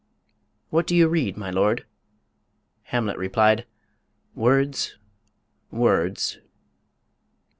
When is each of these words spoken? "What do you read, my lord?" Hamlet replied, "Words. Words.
"What 0.71 0.87
do 0.87 0.95
you 0.95 1.07
read, 1.07 1.37
my 1.37 1.51
lord?" 1.51 1.85
Hamlet 2.85 3.19
replied, 3.19 3.67
"Words. 4.33 4.97
Words. 5.69 6.39